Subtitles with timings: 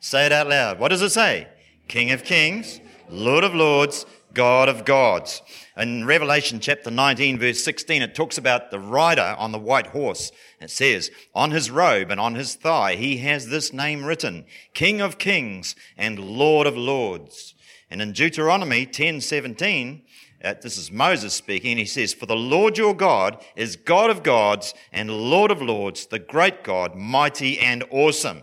[0.00, 0.80] Say it out loud.
[0.80, 1.46] What does it say?
[1.86, 4.06] King of kings, Lord of lords,
[4.38, 5.42] God of gods.
[5.76, 10.30] In Revelation chapter 19, verse 16, it talks about the rider on the white horse.
[10.60, 15.00] It says, on his robe and on his thigh, he has this name written, King
[15.00, 17.56] of kings and Lord of lords.
[17.90, 20.02] And in Deuteronomy 10, 17,
[20.44, 24.08] uh, this is Moses speaking, and he says, For the Lord your God is God
[24.08, 28.42] of gods and Lord of lords, the great God, mighty and awesome.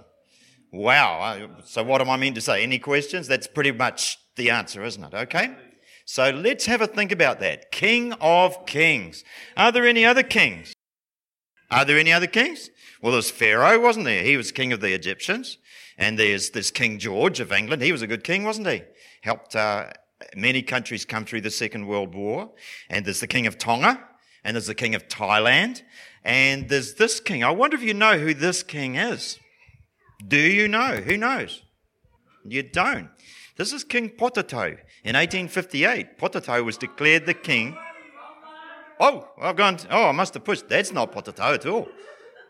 [0.73, 1.21] Wow.
[1.21, 2.63] Uh, so what am I mean to say?
[2.63, 3.29] Any questions?
[3.29, 5.13] That's pretty much the answer, isn't it?
[5.13, 5.55] Okay.
[6.05, 7.71] So let's have a think about that.
[7.71, 9.23] King of kings.
[9.57, 10.73] Are there any other kings?
[11.71, 12.69] Are there any other kings?
[13.01, 14.23] Well, there's Pharaoh, wasn't there?
[14.23, 15.57] He was king of the Egyptians.
[15.97, 17.81] And there's this King George of England.
[17.81, 18.83] He was a good king, wasn't he?
[19.21, 19.91] Helped uh,
[20.35, 22.51] many countries come through the Second World War.
[22.89, 23.99] And there's the King of Tonga.
[24.43, 25.81] And there's the King of Thailand.
[26.23, 27.43] And there's this king.
[27.43, 29.39] I wonder if you know who this king is.
[30.27, 30.97] Do you know?
[30.97, 31.63] Who knows?
[32.43, 33.09] You don't.
[33.57, 34.77] This is King Potatau.
[35.05, 37.77] In 1858, Potatau was declared the king.
[38.99, 39.77] Oh, I've gone.
[39.89, 40.67] Oh, I must have pushed.
[40.67, 41.87] That's not Potatau at all.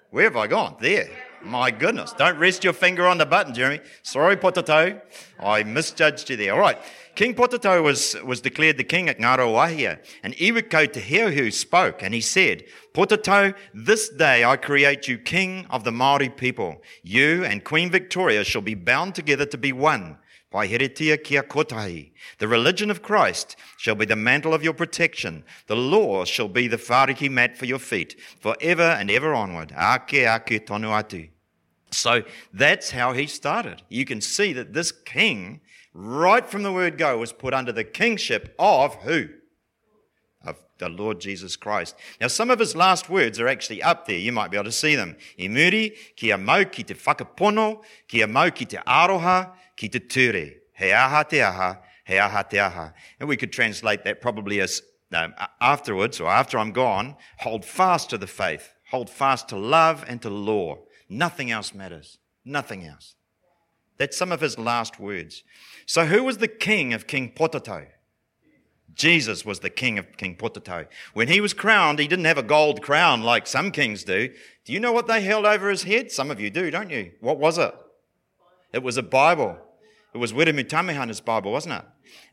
[0.09, 0.77] Where have I gone?
[0.79, 1.07] There.
[1.43, 2.11] My goodness.
[2.13, 3.81] Don't rest your finger on the button, Jeremy.
[4.01, 4.99] Sorry, Potatau.
[5.39, 6.53] I misjudged you there.
[6.55, 6.79] All right.
[7.13, 12.13] King Potatau was, was declared the king at Ngaruawahia, and Iwikau Te Heuheu spoke, and
[12.15, 16.81] he said, Potatau, this day I create you king of the Maori people.
[17.03, 20.17] You and Queen Victoria shall be bound together to be one.
[20.55, 22.11] Waiheretia kia kotahi.
[22.39, 25.43] The religion of Christ shall be the mantle of your protection.
[25.67, 29.73] The law shall be the whariki mat for your feet, forever and ever onward.
[29.73, 31.29] Ake ake tonu atu.
[31.91, 33.81] So that's how he started.
[33.89, 35.59] You can see that this king,
[35.93, 39.27] right from the word go, was put under the kingship of who?
[40.45, 41.95] Of the Lord Jesus Christ.
[42.21, 44.17] Now, some of his last words are actually up there.
[44.17, 45.17] You might be able to see them.
[45.37, 50.51] I muri, kia mau ki te whakapono, kia mau ki te aroha, ki te ture.
[50.73, 52.93] He aha te aha, he aha te aha.
[53.19, 54.81] And we could translate that probably as
[55.13, 60.03] um, afterwards or after I'm gone, hold fast to the faith, hold fast to love
[60.07, 60.79] and to law.
[61.09, 62.17] Nothing else matters.
[62.43, 63.15] Nothing else.
[63.97, 65.43] That's some of his last words.
[65.85, 67.87] So who was the king of King Potatau?
[68.93, 70.87] Jesus was the king of King Potatau.
[71.13, 74.29] When he was crowned, he didn't have a gold crown like some kings do.
[74.63, 76.11] Do you know what they held over his head?
[76.11, 77.11] Some of you do, don't you?
[77.19, 77.73] What was it?
[78.71, 79.57] It was a Bible.
[80.15, 81.83] It was Wiremu Tamihana's Bible, wasn't it?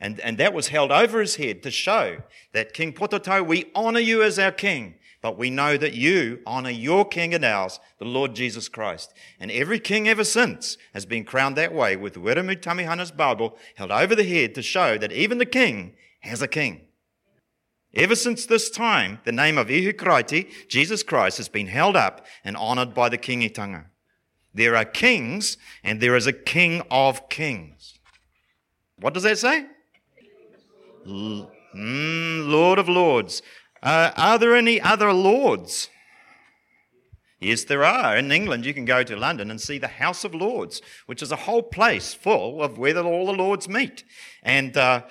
[0.00, 2.18] And, and that was held over his head to show
[2.52, 6.70] that King Potatau, we honor you as our king, but we know that you honor
[6.70, 9.12] your king and ours, the Lord Jesus Christ.
[9.40, 13.90] And every king ever since has been crowned that way with Wiremu Tamihana's Bible held
[13.90, 16.82] over the head to show that even the king has a king.
[17.94, 22.24] Ever since this time, the name of Ihu Karaiti, Jesus Christ, has been held up
[22.44, 23.86] and honored by the King kingitanga.
[24.54, 27.98] There are kings, and there is a king of kings.
[28.98, 29.66] What does that say?
[31.06, 31.48] Mm,
[32.48, 33.42] Lord of lords.
[33.82, 35.88] Uh, are there any other lords?
[37.40, 38.16] Yes, there are.
[38.16, 41.32] In England, you can go to London and see the House of Lords, which is
[41.32, 44.04] a whole place full of where all the lords meet.
[44.44, 45.02] And uh,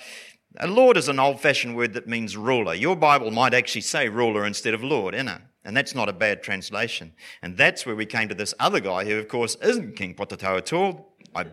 [0.58, 2.74] a lord is an old fashioned word that means ruler.
[2.74, 5.42] Your Bible might actually say ruler instead of lord, isn't it?
[5.64, 7.14] And that's not a bad translation.
[7.42, 10.58] And that's where we came to this other guy who, of course, isn't King Potatau
[10.58, 11.14] at all.
[11.36, 11.46] I,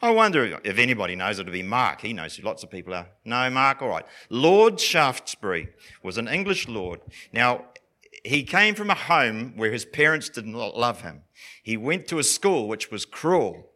[0.00, 2.00] I wonder if anybody knows it'll be Mark.
[2.00, 3.08] He knows who lots of people are.
[3.24, 4.06] No, Mark, all right.
[4.30, 5.68] Lord Shaftesbury
[6.02, 7.00] was an English lord.
[7.32, 7.66] Now,
[8.24, 11.22] he came from a home where his parents did not love him.
[11.62, 13.70] He went to a school which was cruel.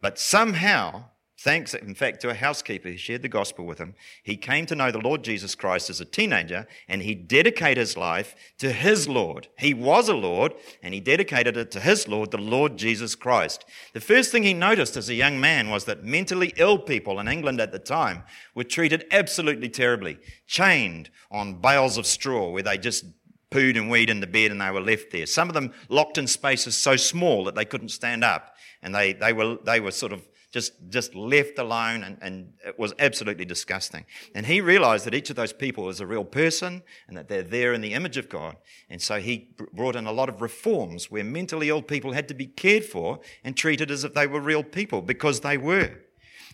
[0.00, 1.04] But somehow,
[1.38, 4.74] thanks, in fact, to a housekeeper who shared the gospel with him, he came to
[4.74, 9.08] know the Lord Jesus Christ as a teenager and he dedicated his life to his
[9.08, 9.48] Lord.
[9.58, 13.64] He was a Lord and he dedicated it to his Lord, the Lord Jesus Christ.
[13.92, 17.28] The first thing he noticed as a young man was that mentally ill people in
[17.28, 18.24] England at the time
[18.54, 23.04] were treated absolutely terribly, chained on bales of straw where they just
[23.50, 25.26] pooed and weed in the bed and they were left there.
[25.26, 29.12] Some of them locked in spaces so small that they couldn't stand up and they,
[29.12, 33.44] they, were, they were sort of just, just left alone and, and it was absolutely
[33.44, 34.06] disgusting.
[34.34, 37.42] And he realized that each of those people was a real person and that they're
[37.42, 38.56] there in the image of God.
[38.88, 42.34] And so he brought in a lot of reforms where mentally ill people had to
[42.34, 45.90] be cared for and treated as if they were real people because they were.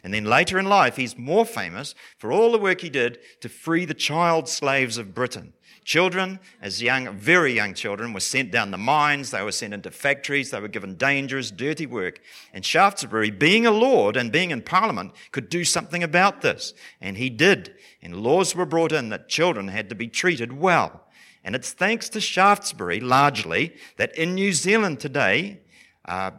[0.02, 3.49] And then later in life, he's more famous for all the work he did to
[3.49, 5.52] free the child slaves of Britain.
[5.84, 9.90] Children, as young, very young children, were sent down the mines, they were sent into
[9.90, 12.20] factories, they were given dangerous, dirty work.
[12.52, 16.73] And Shaftesbury, being a lord and being in parliament, could do something about this.
[17.00, 17.75] And he did.
[18.00, 21.05] And laws were brought in that children had to be treated well.
[21.44, 25.61] And it's thanks to Shaftesbury, largely, that in New Zealand today,
[26.05, 26.31] uh,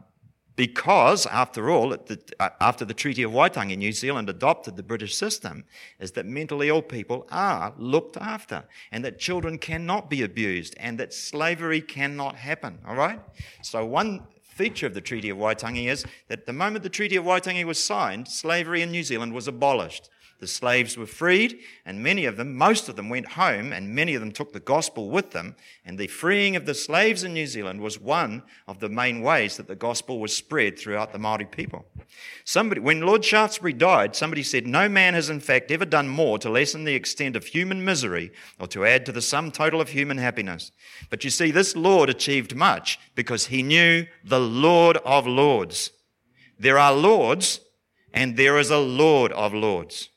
[0.56, 5.64] because, after all, uh, after the Treaty of Waitangi, New Zealand adopted the British system,
[6.00, 11.00] is that mentally ill people are looked after, and that children cannot be abused, and
[11.00, 12.80] that slavery cannot happen.
[12.88, 13.20] All right?
[13.64, 17.26] So, one feature of the Treaty of Waitangi is that the moment the Treaty of
[17.26, 20.10] Waitangi was signed, slavery in New Zealand was abolished.
[20.40, 24.14] The slaves were freed, and many of them, most of them, went home, and many
[24.14, 25.56] of them took the gospel with them.
[25.86, 29.56] And the freeing of the slaves in New Zealand was one of the main ways
[29.56, 31.86] that the gospel was spread throughout the Maori people.
[32.44, 36.38] Somebody, when Lord Shaftesbury died, somebody said, No man has in fact ever done more
[36.40, 39.90] to lessen the extent of human misery or to add to the sum total of
[39.90, 40.72] human happiness.
[41.10, 45.92] But you see, this Lord achieved much because he knew the Lord of Lords.
[46.60, 47.62] There are lords,
[48.14, 50.10] and there is a Lord of Lords.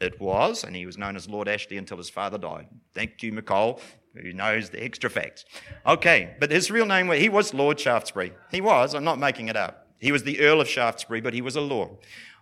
[0.00, 2.66] It was, and he was known as Lord Ashley until his father died.
[2.92, 3.80] Thank you, McCall,
[4.14, 5.44] who knows the extra facts.
[5.86, 8.32] Okay, but his real name, he was Lord Shaftesbury.
[8.50, 9.88] He was, I'm not making it up.
[9.98, 11.90] He was the Earl of Shaftesbury, but he was a lord.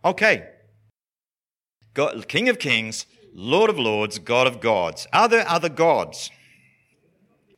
[0.04, 0.48] Okay,
[1.94, 5.06] God, King of Kings, Lord of Lords, God of Gods.
[5.12, 6.30] Are there other gods?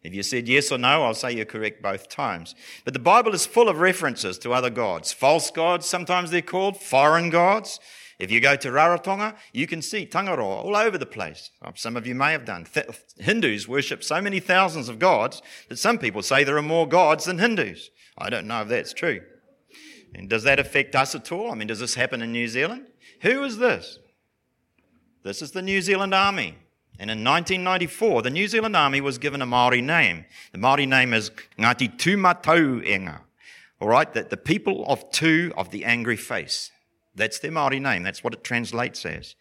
[0.02, 2.54] If you said yes or no, I'll say you're correct both times.
[2.84, 5.12] But the Bible is full of references to other gods.
[5.14, 7.80] False gods, sometimes they're called, foreign gods.
[8.18, 11.50] If you go to Rarotonga, you can see Tangaroa all over the place.
[11.74, 12.64] Some of you may have done.
[12.64, 12.86] Th-
[13.18, 17.24] Hindus worship so many thousands of gods that some people say there are more gods
[17.24, 17.90] than Hindus.
[18.16, 19.20] I don't know if that's true.
[20.14, 21.50] And does that affect us at all?
[21.50, 22.86] I mean, does this happen in New Zealand?
[23.22, 23.98] Who is this?
[25.24, 26.58] This is the New Zealand Army.
[26.98, 30.26] And in 1994, the New Zealand Army was given a Maori name.
[30.52, 33.20] The Maori name is Ngati Tumatauenga.
[33.80, 36.70] All right, that the people of Tu of the angry face.
[37.14, 38.02] That's their Maori name.
[38.02, 39.34] That's what it translates as.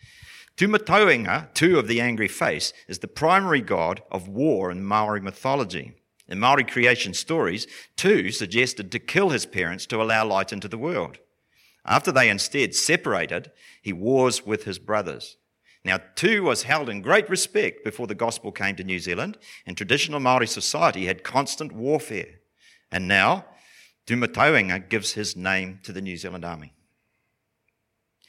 [0.55, 5.93] Tumatauenga, Tu of the angry face, is the primary god of war in Maori mythology.
[6.27, 7.65] In Maori creation stories,
[7.97, 11.17] Tu suggested to kill his parents to allow light into the world.
[11.85, 15.37] After they instead separated, he wars with his brothers.
[15.83, 19.75] Now, Tu was held in great respect before the gospel came to New Zealand, and
[19.75, 22.39] traditional Maori society had constant warfare.
[22.91, 23.45] And now,
[24.05, 26.73] Tumatauenga gives his name to the New Zealand Army.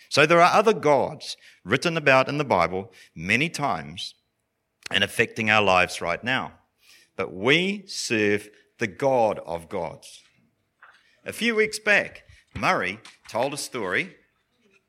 [0.08, 4.14] So there are other gods written about in the Bible many times
[4.90, 6.52] and affecting our lives right now.
[7.16, 8.48] But we serve
[8.78, 10.22] the God of gods.
[11.24, 12.24] A few weeks back,
[12.54, 14.16] Murray told a story,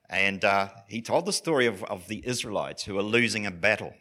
[0.10, 3.94] and uh, he told the story of, of the Israelites who were losing a battle.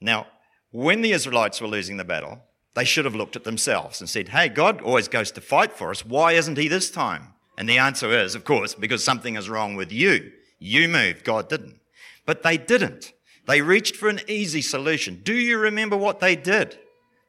[0.00, 0.26] Now,
[0.70, 2.42] when the Israelites were losing the battle,
[2.74, 5.90] they should have looked at themselves and said, Hey, God always goes to fight for
[5.90, 6.04] us.
[6.04, 7.34] Why isn't he this time?
[7.56, 10.32] And the answer is, of course, because something is wrong with you.
[10.58, 11.80] You moved, God didn't.
[12.24, 13.12] But they didn't.
[13.46, 15.20] They reached for an easy solution.
[15.22, 16.78] Do you remember what they did?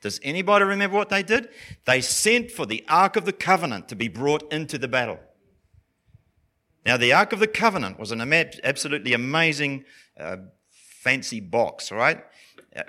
[0.01, 1.49] Does anybody remember what they did?
[1.85, 5.19] They sent for the Ark of the Covenant to be brought into the battle.
[6.85, 8.21] Now, the Ark of the Covenant was an
[8.63, 9.85] absolutely amazing,
[10.19, 10.37] uh,
[10.69, 12.23] fancy box, right?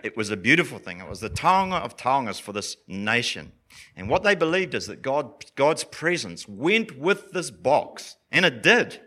[0.02, 1.00] It was a beautiful thing.
[1.00, 3.52] It was the taonga of taongas for this nation.
[3.96, 8.62] And what they believed is that God, God's presence went with this box, and it
[8.62, 9.00] did.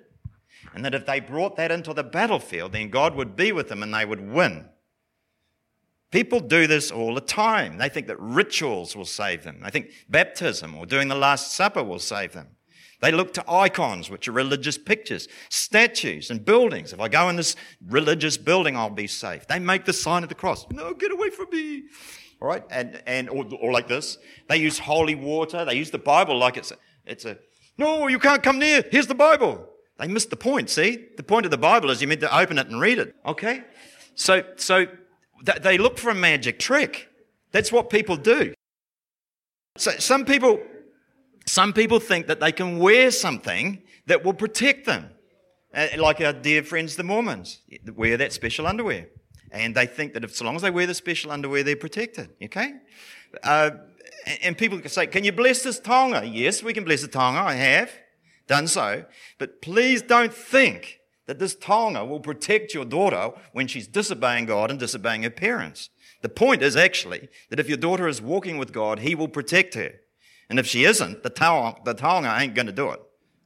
[0.74, 3.84] And that if they brought that into the battlefield, then God would be with them
[3.84, 4.70] and they would win.
[6.12, 7.78] People do this all the time.
[7.78, 9.62] They think that rituals will save them.
[9.64, 12.50] They think baptism or doing the Last Supper will save them.
[13.02, 16.94] They look to icons, which are religious pictures, statues, and buildings.
[16.94, 19.48] If I go in this religious building, I'll be safe.
[19.48, 20.68] They make the sign of the cross.
[20.70, 21.84] No, get away from me.
[22.42, 24.18] All right, and and or, or like this.
[24.50, 25.66] They use holy water.
[25.66, 27.38] They use the Bible like it's a, it's a
[27.78, 28.84] no, you can't come near.
[28.92, 29.68] Here's the Bible.
[29.98, 30.70] They missed the point.
[30.70, 33.16] See, the point of the Bible is you meant to open it and read it.
[33.26, 33.64] Okay,
[34.14, 34.86] so so
[35.46, 37.10] th- they look for a magic trick.
[37.52, 38.54] That's what people do.
[39.78, 40.60] So some people
[41.46, 45.10] some people think that they can wear something that will protect them.
[45.74, 47.62] Uh, like our dear friends, the Mormons,
[47.96, 49.08] wear that special underwear.
[49.52, 52.30] And they think that if, so long as they wear the special underwear, they're protected.
[52.44, 52.74] Okay?
[53.44, 53.72] Uh,
[54.44, 56.30] and people can say, Can you bless this taonga?
[56.32, 57.42] Yes, we can bless the taonga.
[57.42, 57.92] I have
[58.48, 59.06] done so.
[59.38, 64.70] But please don't think that this taonga will protect your daughter when she's disobeying God
[64.70, 65.90] and disobeying her parents.
[66.22, 69.76] The point is actually that if your daughter is walking with God, He will protect
[69.76, 69.94] her.
[70.52, 73.00] And if she isn't, the taonga, the taonga ain't going to do it.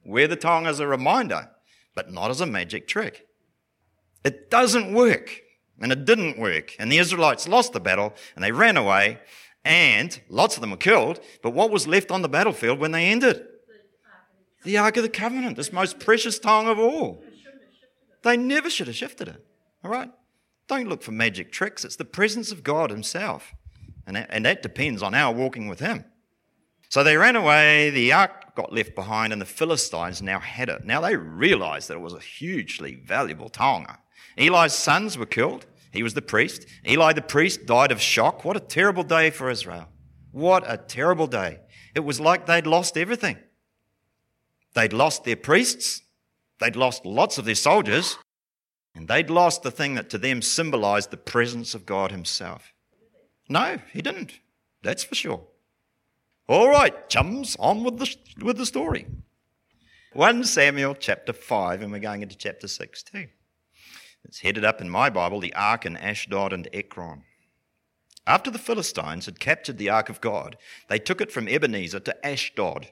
[0.04, 1.48] Wear the taonga as a reminder
[1.96, 3.26] but not as a magic trick.
[4.22, 5.40] It doesn't work.
[5.80, 6.76] And it didn't work.
[6.78, 9.18] And the Israelites lost the battle and they ran away
[9.64, 11.20] and lots of them were killed.
[11.42, 13.44] But what was left on the battlefield when they ended?
[14.62, 17.22] The Ark of the Covenant, this most precious taonga of all.
[18.22, 19.44] They never should have shifted it.
[19.84, 20.10] All right?
[20.66, 21.84] Don't look for magic tricks.
[21.84, 23.54] It's the presence of God Himself.
[24.06, 26.04] And and that depends on our walking with Him.
[26.88, 30.84] So they ran away, the ark got left behind, and the Philistines now had it.
[30.84, 33.98] Now they realized that it was a hugely valuable taonga.
[34.38, 35.66] Eli's sons were killed.
[35.92, 36.66] He was the priest.
[36.86, 38.44] Eli the priest died of shock.
[38.44, 39.88] What a terrible day for Israel.
[40.30, 41.60] What a terrible day.
[41.94, 43.38] It was like they'd lost everything.
[44.74, 46.02] They'd lost their priests.
[46.60, 48.18] They'd lost lots of their soldiers.
[48.94, 52.74] And they'd lost the thing that to them symbolized the presence of God Himself.
[53.48, 54.40] No, He didn't.
[54.82, 55.46] That's for sure.
[56.48, 59.06] All right, chums, on with the, with the story.
[60.12, 63.26] 1 Samuel chapter 5, and we're going into chapter 6 too.
[64.24, 67.24] It's headed up in my Bible, the Ark in Ashdod and Ekron.
[68.28, 70.56] After the Philistines had captured the Ark of God,
[70.88, 72.88] they took it from Ebenezer to Ashdod.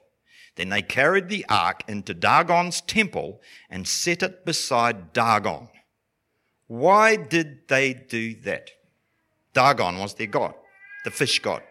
[0.57, 5.69] Then they carried the Ark into Dagon's temple and set it beside Dagon.
[6.67, 8.71] Why did they do that?
[9.53, 10.55] Dagon was their god,
[11.05, 11.63] the fish god.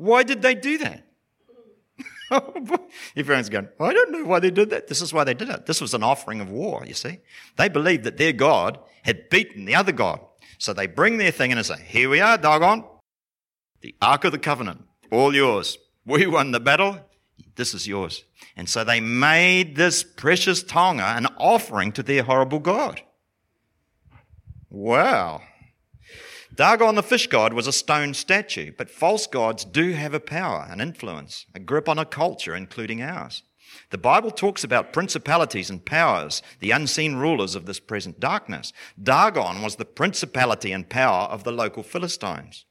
[0.00, 1.04] Why did they do that?
[3.16, 4.86] Everyone's going, I don't know why they did that.
[4.86, 5.66] This is why they did it.
[5.66, 7.18] This was an offering of war, you see.
[7.56, 10.20] They believed that their God had beaten the other God.
[10.56, 12.82] So they bring their thing in and say, Here we are, Dagon,
[13.82, 15.76] the Ark of the Covenant, all yours.
[16.06, 17.00] We won the battle.
[17.56, 18.24] This is yours.
[18.56, 23.02] And so they made this precious taonga an offering to their horrible God.
[24.70, 25.42] Wow.
[26.54, 30.66] Dagon the fish god was a stone statue, but false gods do have a power,
[30.68, 33.44] an influence, a grip on a culture, including ours.
[33.90, 38.72] The Bible talks about principalities and powers, the unseen rulers of this present darkness.
[39.00, 42.64] Dagon was the principality and power of the local Philistines.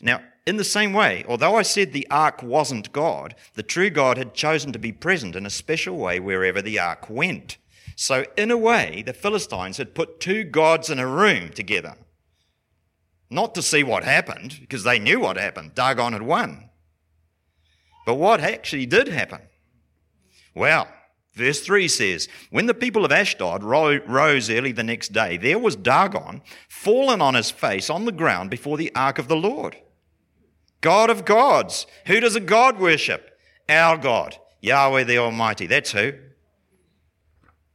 [0.00, 4.16] Now, in the same way, although I said the ark wasn't God, the true God
[4.16, 7.58] had chosen to be present in a special way wherever the ark went.
[7.96, 11.96] So, in a way, the Philistines had put two gods in a room together
[13.32, 15.74] not to see what happened, because they knew what happened.
[15.74, 16.68] Dagon had won.
[18.06, 19.40] But what actually did happen?
[20.54, 20.88] Well,
[21.34, 25.76] verse 3 says, When the people of Ashdod rose early the next day, there was
[25.76, 29.76] Dagon fallen on his face on the ground before the ark of the Lord.
[30.80, 31.86] God of gods.
[32.06, 33.30] Who does a God worship?
[33.68, 35.66] Our God, Yahweh the Almighty.
[35.66, 36.12] That's who.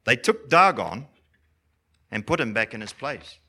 [0.05, 1.07] They took Dagon
[2.11, 3.39] and put him back in his place.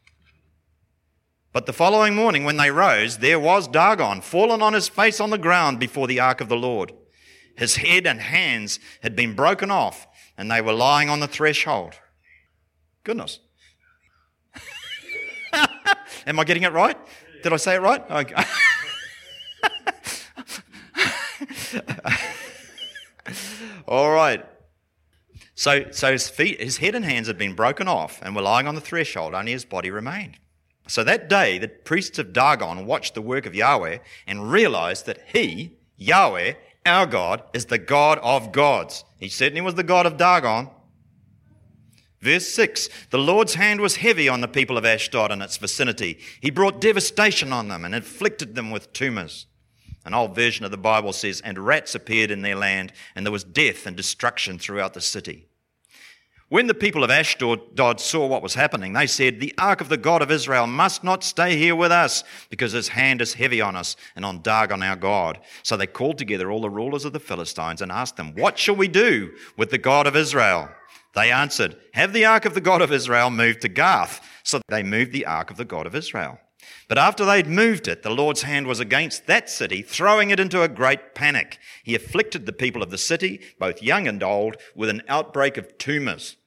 [1.52, 5.30] But the following morning, when they rose, there was Dagon, fallen on his face on
[5.30, 6.92] the ground before the ark of the Lord.
[7.56, 11.94] His head and hands had been broken off, and they were lying on the threshold.
[13.02, 13.40] Goodness.
[16.26, 16.98] Am I getting it right?
[17.42, 18.08] Did I say it right?
[18.10, 18.44] Okay.
[23.88, 24.44] All right.
[25.54, 28.68] So, so his feet, his head and hands had been broken off and were lying
[28.68, 29.34] on the threshold.
[29.34, 30.38] Only his body remained.
[30.88, 35.20] So that day, the priests of Dagon watched the work of Yahweh and realized that
[35.32, 36.54] he, Yahweh,
[36.86, 39.04] our God, is the God of gods.
[39.20, 40.70] He certainly was the God of Dagon.
[42.20, 46.18] Verse 6 The Lord's hand was heavy on the people of Ashdod and its vicinity.
[46.40, 49.46] He brought devastation on them and afflicted them with tumors.
[50.06, 53.32] An old version of the Bible says, And rats appeared in their land, and there
[53.32, 55.47] was death and destruction throughout the city.
[56.50, 59.98] When the people of Ashdod saw what was happening, they said, The ark of the
[59.98, 63.76] God of Israel must not stay here with us, because his hand is heavy on
[63.76, 65.40] us and on Dagon our God.
[65.62, 68.76] So they called together all the rulers of the Philistines and asked them, What shall
[68.76, 70.70] we do with the God of Israel?
[71.14, 74.26] They answered, Have the ark of the God of Israel moved to Gath.
[74.42, 76.38] So they moved the ark of the God of Israel.
[76.88, 80.62] But after they'd moved it, the Lord's hand was against that city, throwing it into
[80.62, 81.58] a great panic.
[81.82, 85.76] He afflicted the people of the city, both young and old, with an outbreak of
[85.76, 86.37] tumors.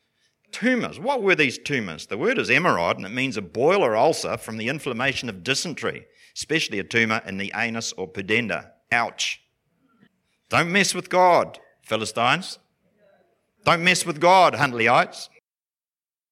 [0.51, 1.00] Tumors.
[1.00, 2.08] What were these tumors?
[2.08, 5.43] The word is emeroid, and it means a boil or ulcer from the inflammation of
[5.43, 6.05] dysentery,
[6.36, 8.72] especially a tumor in the anus or pudenda.
[8.91, 9.41] Ouch.
[10.50, 12.60] Don't mess with God, Philistines.
[13.63, 15.29] Don't mess with God, Huntlyite.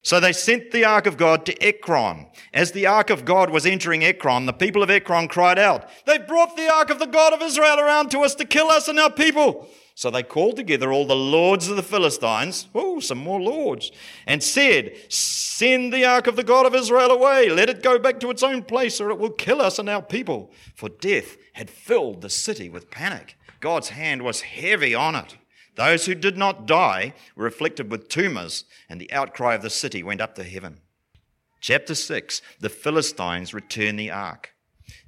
[0.02, 2.26] So they sent the ark of God to Ekron.
[2.54, 6.26] As the ark of God was entering Ekron, the people of Ekron cried out, They've
[6.26, 8.98] brought the ark of the God of Israel around to us to kill us and
[8.98, 9.68] our people.
[9.94, 13.92] So they called together all the lords of the Philistines, oh, some more lords,
[14.26, 17.50] and said, Send the ark of the God of Israel away.
[17.50, 20.00] Let it go back to its own place, or it will kill us and our
[20.00, 20.50] people.
[20.74, 23.36] For death had filled the city with panic.
[23.60, 25.36] God's hand was heavy on it.
[25.80, 30.02] Those who did not die were afflicted with tumors, and the outcry of the city
[30.02, 30.82] went up to heaven.
[31.62, 34.52] Chapter 6 The Philistines return the ark.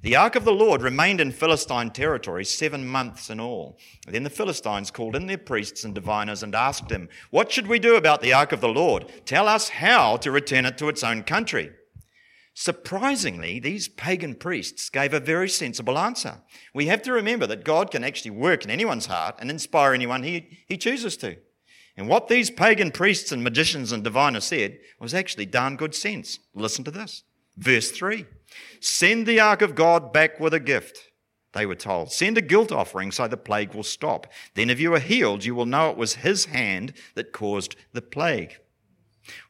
[0.01, 3.77] The ark of the Lord remained in Philistine territory seven months in all.
[4.07, 7.77] Then the Philistines called in their priests and diviners and asked them, What should we
[7.77, 9.11] do about the ark of the Lord?
[9.27, 11.71] Tell us how to return it to its own country.
[12.53, 16.41] Surprisingly, these pagan priests gave a very sensible answer.
[16.73, 20.23] We have to remember that God can actually work in anyone's heart and inspire anyone
[20.23, 21.37] he, he chooses to.
[21.97, 26.39] And what these pagan priests and magicians and diviners said was actually darn good sense.
[26.53, 27.23] Listen to this.
[27.57, 28.25] Verse 3
[28.79, 31.11] Send the ark of God back with a gift.
[31.53, 34.27] They were told, Send a guilt offering so the plague will stop.
[34.55, 38.01] Then, if you are healed, you will know it was his hand that caused the
[38.01, 38.57] plague.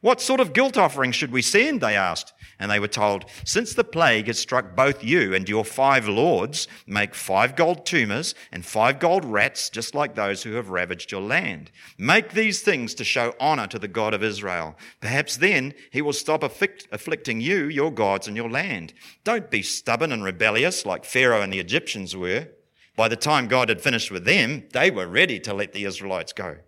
[0.00, 1.80] What sort of guilt offering should we send?
[1.80, 2.32] They asked.
[2.58, 6.68] And they were told, Since the plague has struck both you and your five lords,
[6.86, 11.20] make five gold tumors and five gold rats, just like those who have ravaged your
[11.20, 11.72] land.
[11.98, 14.76] Make these things to show honor to the God of Israel.
[15.00, 18.94] Perhaps then he will stop afflict- afflicting you, your gods, and your land.
[19.24, 22.48] Don't be stubborn and rebellious like Pharaoh and the Egyptians were.
[22.96, 26.32] By the time God had finished with them, they were ready to let the Israelites
[26.32, 26.58] go.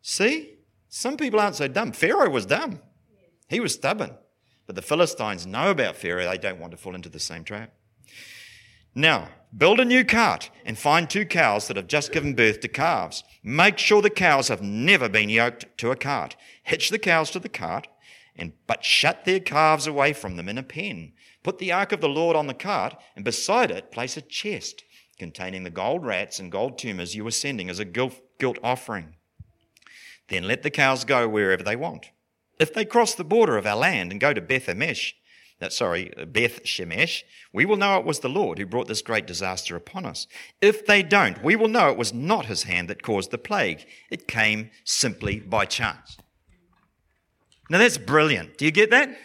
[0.00, 0.55] See?
[0.98, 1.92] Some people aren't so dumb.
[1.92, 2.80] Pharaoh was dumb.
[3.50, 4.16] He was stubborn.
[4.66, 6.24] But the Philistines know about Pharaoh.
[6.24, 7.74] They don't want to fall into the same trap.
[8.94, 12.68] Now, build a new cart and find two cows that have just given birth to
[12.68, 13.24] calves.
[13.42, 16.34] Make sure the cows have never been yoked to a cart.
[16.62, 17.88] Hitch the cows to the cart,
[18.34, 21.12] and but shut their calves away from them in a pen.
[21.42, 24.82] Put the ark of the Lord on the cart, and beside it place a chest
[25.18, 28.18] containing the gold rats and gold tumors you were sending as a guilt,
[28.62, 29.16] offering.
[30.28, 32.10] Then let the cows go wherever they want.
[32.58, 35.12] If they cross the border of our land and go to Beth Shemesh,
[35.60, 39.26] uh, sorry, Beth Shemesh, we will know it was the Lord who brought this great
[39.26, 40.26] disaster upon us.
[40.60, 43.86] If they don't, we will know it was not his hand that caused the plague.
[44.10, 46.18] It came simply by chance.
[47.70, 48.58] Now that's brilliant.
[48.58, 49.16] Do you get that?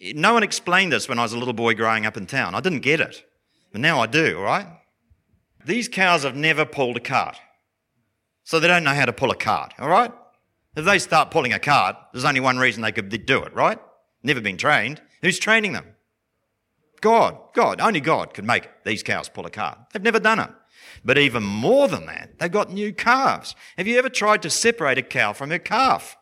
[0.00, 2.54] No one explained this when I was a little boy growing up in town.
[2.54, 3.24] I didn't get it.
[3.72, 4.66] But now I do, all right?
[5.64, 7.36] These cows have never pulled a cart.
[8.44, 10.12] So they don't know how to pull a cart, all right?
[10.74, 13.78] If they start pulling a cart, there's only one reason they could do it, right?
[14.22, 15.02] Never been trained.
[15.20, 15.94] Who's training them?
[17.00, 17.38] God.
[17.54, 17.80] God.
[17.80, 19.78] Only God could make these cows pull a cart.
[19.92, 20.50] They've never done it.
[21.04, 23.54] But even more than that, they've got new calves.
[23.76, 26.16] Have you ever tried to separate a cow from her calf?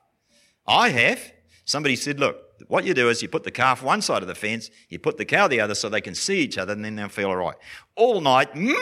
[0.66, 1.33] I have.
[1.64, 4.35] Somebody said, look, what you do is you put the calf one side of the
[4.35, 6.96] fence, you put the cow the other so they can see each other and then
[6.96, 7.56] they'll feel all right.
[7.96, 8.74] All night, moo,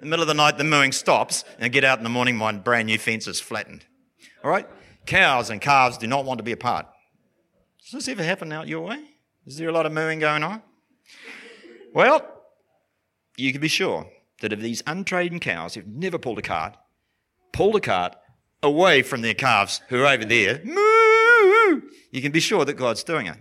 [0.00, 2.10] in the middle of the night, the mooing stops, and I get out in the
[2.10, 3.84] morning, my brand new fence is flattened.
[4.42, 4.66] All right?
[5.04, 6.86] Cows and calves do not want to be apart.
[7.82, 9.04] Does this ever happen out your way?
[9.46, 10.62] Is there a lot of mooing going on?
[11.92, 12.26] Well,
[13.36, 14.10] you can be sure
[14.40, 16.76] that if these untrained cows who've never pulled a cart
[17.52, 18.16] pulled a cart
[18.62, 23.02] away from their calves who are over there, moo, you can be sure that God's
[23.02, 23.36] doing it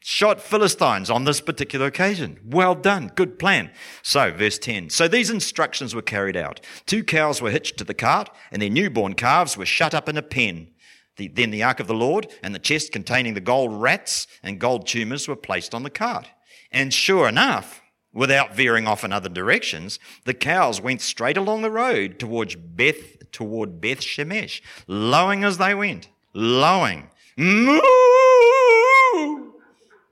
[0.00, 2.40] shot Philistines on this particular occasion.
[2.44, 3.12] Well done.
[3.14, 3.70] Good plan.
[4.02, 4.90] So, verse 10.
[4.90, 6.60] So these instructions were carried out.
[6.86, 10.16] Two cows were hitched to the cart, and their newborn calves were shut up in
[10.16, 10.68] a pen.
[11.16, 14.58] The, then the ark of the Lord and the chest containing the gold rats and
[14.58, 16.28] gold tumors were placed on the cart.
[16.72, 17.82] And sure enough,
[18.12, 23.30] without veering off in other directions, the cows went straight along the road towards Beth,
[23.32, 27.10] toward Beth Shemesh, lowing as they went, lowing.
[27.36, 27.80] Moo!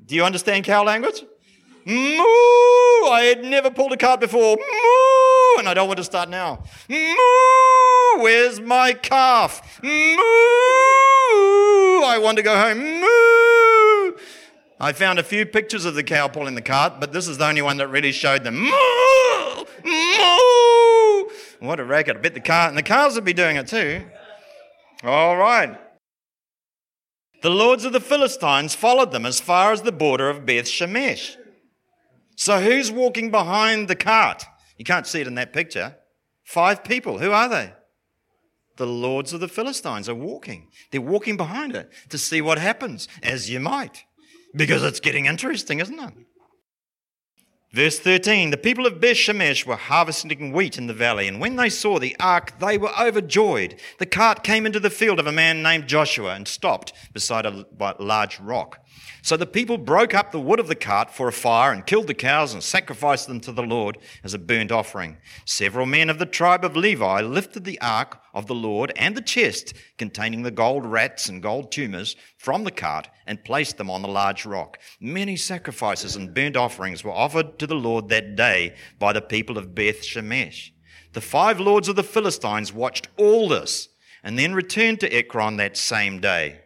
[0.09, 1.23] Do you understand cow language?
[1.85, 1.95] Moo!
[3.11, 4.57] I had never pulled a cart before.
[4.57, 5.59] Moo!
[5.59, 6.65] And I don't want to start now.
[6.89, 8.23] Moo!
[8.23, 9.81] Where's my calf?
[9.83, 9.91] Moo!
[12.07, 12.79] I want to go home.
[12.79, 14.17] Moo!
[14.81, 17.47] I found a few pictures of the cow pulling the cart, but this is the
[17.47, 18.61] only one that really showed them.
[18.61, 19.65] Moo!
[19.85, 21.29] Moo!
[21.61, 22.17] What a racket.
[22.17, 24.07] I bet the car and the cows would be doing it too.
[25.05, 25.79] All right.
[27.41, 31.37] The lords of the Philistines followed them as far as the border of Beth Shemesh.
[32.35, 34.45] So who's walking behind the cart?
[34.77, 35.97] You can't see it in that picture.
[36.45, 37.19] Five people.
[37.19, 37.73] Who are they?
[38.77, 40.69] The lords of the Philistines are walking.
[40.91, 44.05] They're walking behind it to see what happens, as you might,
[44.55, 46.15] because it's getting interesting, isn't it?
[47.73, 51.57] Verse 13 The people of Beth Shemesh were harvesting wheat in the valley, and when
[51.57, 53.79] they saw the ark, they were overjoyed.
[53.99, 57.67] The cart came into the field of a man named Joshua and stopped beside a
[57.99, 58.83] large rock.
[59.23, 62.07] So the people broke up the wood of the cart for a fire and killed
[62.07, 65.19] the cows and sacrificed them to the Lord as a burnt offering.
[65.45, 69.23] Several men of the tribe of Levi lifted the ark of the Lord and the
[69.23, 74.03] chest containing the gold rats and gold tumors from the cart and placed them on
[74.03, 74.79] the large rock.
[75.01, 79.59] Many sacrifices and burnt offerings were offered to the Lord that day by the people
[79.59, 80.71] of Beth Shemesh.
[81.13, 83.89] The five lords of the Philistines watched all this
[84.23, 86.61] and then returned to Ekron that same day.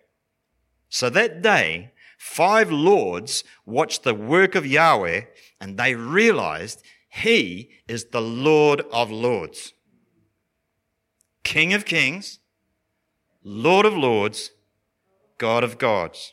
[0.89, 1.92] So that day,
[2.23, 5.23] five lords watched the work of Yahweh
[5.61, 6.81] and they realized
[7.11, 9.75] he is the Lord of lords,
[11.43, 12.39] King of kings,
[13.43, 14.53] Lord of lords,
[15.37, 16.33] God of gods.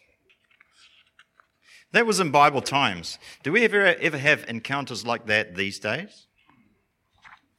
[1.92, 3.18] That was in Bible times.
[3.42, 6.28] Do we ever, ever have encounters like that these days?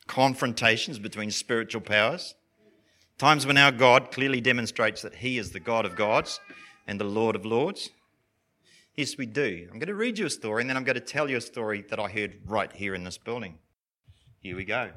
[0.06, 2.36] Confrontations between spiritual powers?
[3.18, 6.38] Times when our God clearly demonstrates that He is the God of gods
[6.86, 7.90] and the Lord of lords?
[9.00, 9.66] Yes, we do.
[9.72, 11.40] I'm going to read you a story and then I'm going to tell you a
[11.40, 13.56] story that I heard right here in this building.
[14.40, 14.90] Here we go.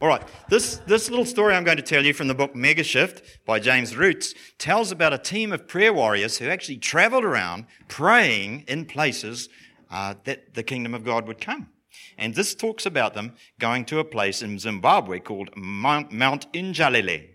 [0.00, 3.20] All right, this, this little story I'm going to tell you from the book Megashift
[3.44, 8.64] by James Rutz tells about a team of prayer warriors who actually traveled around praying
[8.68, 9.50] in places
[9.90, 11.68] uh, that the kingdom of God would come.
[12.16, 17.34] And this talks about them going to a place in Zimbabwe called Mount, Mount Injalele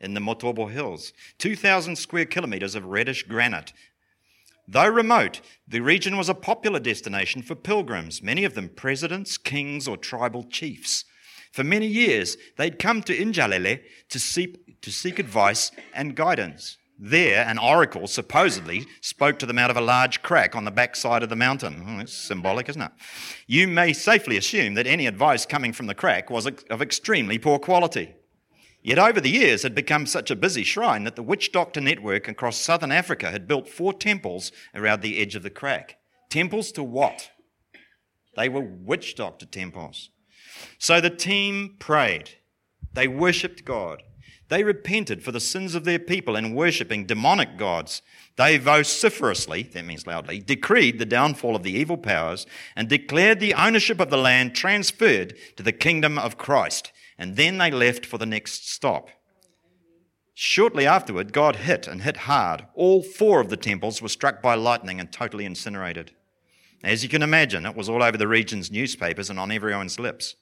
[0.00, 3.72] in the Matobo Hills, 2,000 square kilometers of reddish granite.
[4.70, 9.88] Though remote, the region was a popular destination for pilgrims, many of them presidents, kings,
[9.88, 11.06] or tribal chiefs.
[11.52, 16.76] For many years, they'd come to Injalele to seek, to seek advice and guidance.
[16.98, 21.22] There, an oracle supposedly spoke to them out of a large crack on the backside
[21.22, 21.84] of the mountain.
[21.86, 22.92] Oh, it's symbolic, isn't it?
[23.46, 27.58] You may safely assume that any advice coming from the crack was of extremely poor
[27.58, 28.14] quality.
[28.82, 32.28] Yet over the years, had become such a busy shrine that the witch doctor network
[32.28, 35.98] across southern Africa had built four temples around the edge of the crack.
[36.30, 37.30] Temples to what?
[38.36, 40.10] They were witch doctor temples.
[40.78, 42.30] So the team prayed.
[42.92, 44.02] They worshipped God.
[44.48, 48.00] They repented for the sins of their people in worshipping demonic gods.
[48.36, 53.52] They vociferously, that means loudly, decreed the downfall of the evil powers and declared the
[53.54, 56.92] ownership of the land transferred to the kingdom of Christ.
[57.18, 59.08] And then they left for the next stop.
[60.34, 62.66] Shortly afterward, God hit and hit hard.
[62.74, 66.12] All four of the temples were struck by lightning and totally incinerated.
[66.84, 70.36] As you can imagine, it was all over the region's newspapers and on everyone's lips.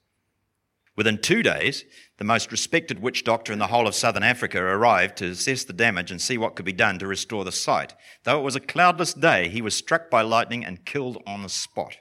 [0.96, 1.84] Within two days,
[2.18, 5.72] the most respected witch doctor in the whole of southern Africa arrived to assess the
[5.72, 7.94] damage and see what could be done to restore the site.
[8.24, 11.48] Though it was a cloudless day, he was struck by lightning and killed on the
[11.48, 11.96] spot.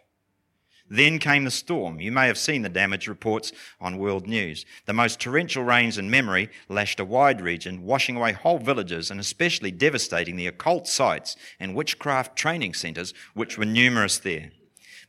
[0.89, 1.99] Then came the storm.
[1.99, 4.65] You may have seen the damage reports on world news.
[4.85, 9.19] The most torrential rains in memory lashed a wide region, washing away whole villages and
[9.19, 14.51] especially devastating the occult sites and witchcraft training centres, which were numerous there.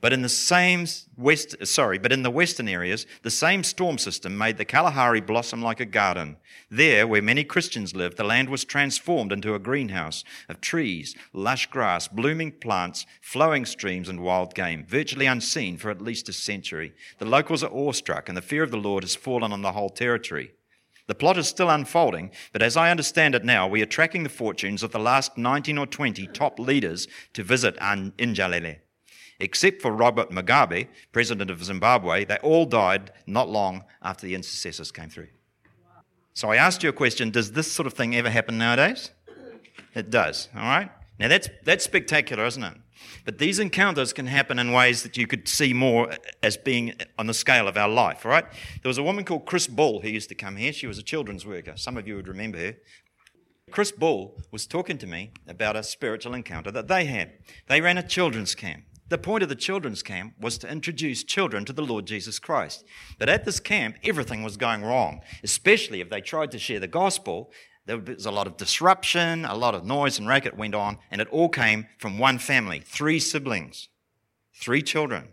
[0.07, 4.39] But in the same west, sorry, but in the western areas, the same storm system
[4.39, 6.37] made the Kalahari blossom like a garden.
[6.71, 11.67] There, where many Christians lived, the land was transformed into a greenhouse of trees, lush
[11.67, 16.95] grass, blooming plants, flowing streams, and wild game, virtually unseen for at least a century.
[17.19, 19.91] The locals are awestruck, and the fear of the Lord has fallen on the whole
[19.91, 20.53] territory.
[21.09, 24.29] The plot is still unfolding, but as I understand it now, we are tracking the
[24.29, 28.77] fortunes of the last 19 or 20 top leaders to visit Injalele.
[29.39, 34.91] Except for Robert Mugabe, president of Zimbabwe, they all died not long after the intercessors
[34.91, 35.29] came through.
[36.33, 39.11] So I asked you a question Does this sort of thing ever happen nowadays?
[39.95, 40.91] It does, all right?
[41.19, 42.77] Now that's, that's spectacular, isn't it?
[43.25, 47.27] But these encounters can happen in ways that you could see more as being on
[47.27, 48.45] the scale of our life, all right?
[48.83, 50.73] There was a woman called Chris Bull who used to come here.
[50.73, 51.73] She was a children's worker.
[51.77, 52.75] Some of you would remember her.
[53.71, 57.33] Chris Bull was talking to me about a spiritual encounter that they had.
[57.67, 58.85] They ran a children's camp.
[59.09, 62.85] The point of the children's camp was to introduce children to the Lord Jesus Christ.
[63.19, 66.89] But at this camp, everything was going wrong, especially if they tried to share the
[66.89, 67.53] gospel.
[67.87, 71.21] There was a lot of disruption, a lot of noise and racket went on, and
[71.21, 73.89] it all came from one family three siblings,
[74.53, 75.29] three children.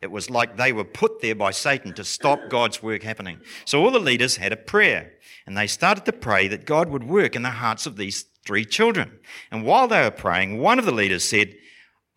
[0.00, 3.38] It was like they were put there by Satan to stop God's work happening.
[3.64, 5.12] So all the leaders had a prayer,
[5.46, 8.64] and they started to pray that God would work in the hearts of these three
[8.64, 9.20] children.
[9.52, 11.54] And while they were praying, one of the leaders said,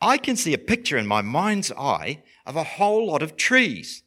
[0.06, 4.04] I can see a picture in my mind's eye of a whole lot of trees.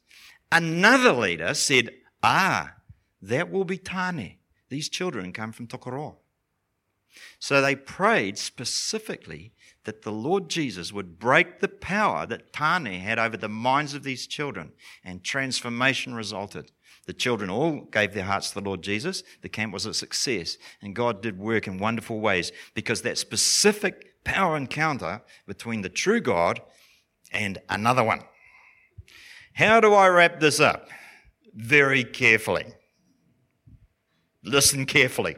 [0.49, 1.89] Another leader said,
[2.23, 2.75] Ah,
[3.21, 4.37] that will be Tane.
[4.69, 6.15] These children come from Tokoroa.
[7.37, 9.51] So they prayed specifically
[9.83, 14.03] that the Lord Jesus would break the power that Tane had over the minds of
[14.03, 14.71] these children,
[15.03, 16.71] and transformation resulted.
[17.07, 19.21] The children all gave their hearts to the Lord Jesus.
[19.41, 24.08] The camp was a success, and God did work in wonderful ways because that specific
[24.23, 26.61] power encounter between the true God
[27.31, 28.21] and another one.
[29.53, 30.89] How do I wrap this up?
[31.53, 32.65] Very carefully.
[34.43, 35.35] Listen carefully.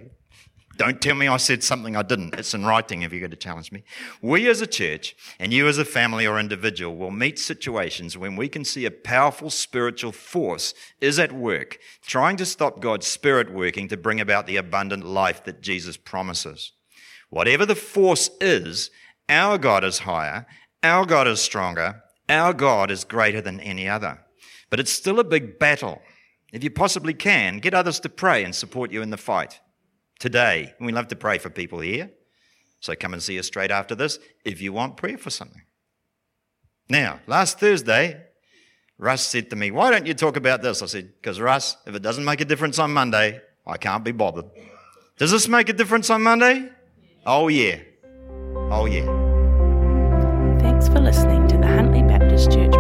[0.78, 2.34] Don't tell me I said something I didn't.
[2.36, 3.84] It's in writing if you're going to challenge me.
[4.22, 8.36] We as a church and you as a family or individual will meet situations when
[8.36, 13.54] we can see a powerful spiritual force is at work, trying to stop God's spirit
[13.54, 16.72] working to bring about the abundant life that Jesus promises.
[17.32, 18.92] Whatever the force is,
[19.28, 20.46] our God is higher,
[20.84, 24.20] our God is stronger, our God is greater than any other.
[24.70, 26.02] But it's still a big battle.
[26.52, 29.62] If you possibly can, get others to pray and support you in the fight
[30.20, 30.74] today.
[30.80, 32.12] We love to pray for people here.
[32.82, 35.62] So come and see us straight after this if you want prayer for something.
[36.90, 38.22] Now, last Thursday,
[38.98, 40.82] Russ said to me, Why don't you talk about this?
[40.82, 44.12] I said, Because, Russ, if it doesn't make a difference on Monday, I can't be
[44.12, 44.46] bothered.
[45.18, 46.70] Does this make a difference on Monday?
[47.24, 47.78] Oh, yeah.
[48.72, 49.06] Oh, yeah.
[50.60, 52.74] Thanks for listening to the Huntly Baptist Church